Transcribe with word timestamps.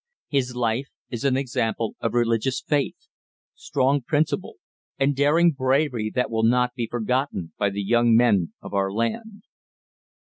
His 0.29 0.55
life 0.55 0.89
is 1.11 1.23
an 1.23 1.37
example 1.37 1.95
of 1.99 2.15
religious 2.15 2.59
faith, 2.59 2.97
strong 3.53 4.01
principle, 4.01 4.55
and 4.97 5.15
daring 5.15 5.51
bravery 5.51 6.11
that 6.15 6.31
will 6.31 6.41
not 6.41 6.73
be 6.73 6.87
forgotten 6.87 7.53
by 7.59 7.69
the 7.69 7.83
young 7.83 8.15
men 8.15 8.51
of 8.63 8.73
our 8.73 8.91
land. 8.91 9.43